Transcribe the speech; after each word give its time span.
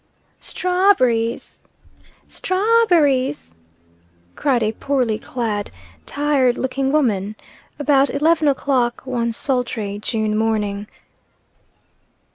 "Strawb'rees! 0.41 1.61
Strawb'rees! 2.27 3.53
cried 4.35 4.63
a 4.63 4.71
poorly 4.71 5.19
clad, 5.19 5.69
tired 6.07 6.57
looking 6.57 6.91
woman, 6.91 7.35
about 7.77 8.09
eleven 8.09 8.47
o 8.47 8.55
clock 8.55 9.01
one 9.05 9.31
sultry 9.31 9.99
June 10.01 10.35
morning. 10.35 10.87